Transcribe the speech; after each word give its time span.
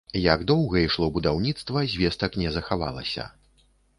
Як 0.33 0.39
доўга 0.51 0.79
ішло 0.85 1.09
будаўніцтва, 1.17 1.83
звестак 1.93 2.39
не 2.45 2.49
захавалася. 2.57 3.29